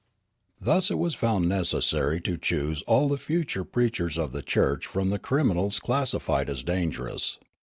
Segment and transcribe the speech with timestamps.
[0.59, 5.11] Thus it was found necessary to choose all the future preachers of the church from
[5.11, 7.37] the criminals classified as dangerous.